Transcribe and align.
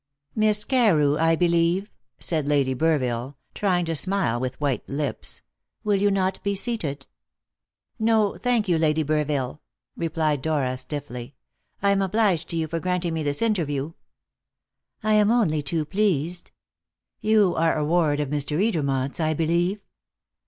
"Miss 0.33 0.63
Carew, 0.63 1.15
I 1.19 1.35
believe?" 1.35 1.91
said 2.19 2.47
Lady 2.47 2.73
Burville, 2.73 3.35
trying 3.53 3.85
to 3.85 3.95
smile 3.95 4.39
with 4.39 4.59
white 4.59 4.89
lips. 4.89 5.43
"Will 5.83 5.97
you 5.97 6.09
not 6.09 6.41
be 6.41 6.55
seated?" 6.55 7.05
"No, 7.99 8.35
thank 8.35 8.67
you, 8.67 8.79
Lady 8.79 9.03
Burville," 9.03 9.59
replied 9.95 10.41
Dora 10.41 10.75
stiffly. 10.77 11.35
"I 11.83 11.91
am 11.91 12.01
obliged 12.01 12.49
to 12.49 12.55
you 12.55 12.67
for 12.67 12.79
granting 12.79 13.13
me 13.13 13.21
this 13.21 13.43
interview." 13.43 13.93
"I 15.03 15.13
am 15.13 15.29
only 15.29 15.61
too 15.61 15.85
pleased. 15.85 16.49
You 17.19 17.53
are 17.53 17.77
a 17.77 17.85
ward 17.85 18.19
of 18.19 18.29
Mr. 18.29 18.57
Edermont's, 18.59 19.19
I 19.19 19.35
believe?" 19.35 19.81